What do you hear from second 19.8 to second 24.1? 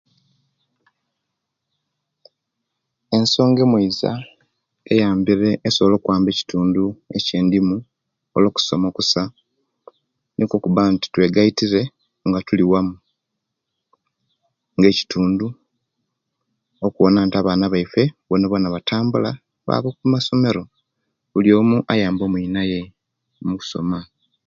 kumasomero buli omu ayambe omwinaye mukusoma